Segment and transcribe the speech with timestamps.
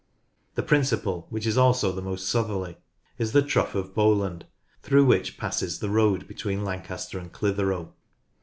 [0.55, 2.77] The principal, which is also the most southerly,
[3.19, 4.47] is the Trough of Bowland,
[4.81, 7.93] through which passes the road between Lancaster and Clitheroe.